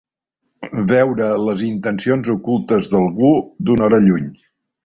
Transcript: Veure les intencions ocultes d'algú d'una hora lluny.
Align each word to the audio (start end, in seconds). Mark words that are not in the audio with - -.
Veure 0.91 1.27
les 1.49 1.63
intencions 1.67 2.31
ocultes 2.37 2.91
d'algú 2.95 3.33
d'una 3.69 3.89
hora 3.91 4.05
lluny. 4.09 4.35